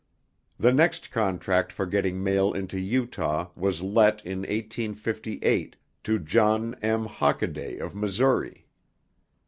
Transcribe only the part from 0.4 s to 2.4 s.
The next contract for getting